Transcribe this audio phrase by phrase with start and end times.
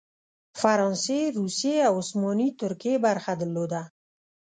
[0.59, 3.81] فرانسې، روسیې او عثماني ترکیې برخه درلوده.